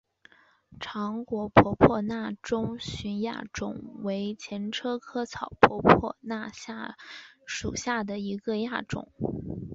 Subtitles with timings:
[0.79, 6.51] 长果婆婆纳中甸亚种为车前草科婆婆纳
[7.45, 9.11] 属下的一个亚种。